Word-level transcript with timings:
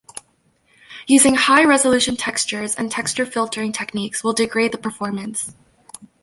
Using 1.05 1.35
high 1.35 1.63
resolution 1.63 2.17
textures 2.17 2.73
and 2.73 2.91
texture 2.91 3.23
filtering 3.23 3.71
techniques 3.71 4.23
will 4.23 4.33
degrade 4.33 4.71
the 4.71 4.79
performance. 4.79 5.53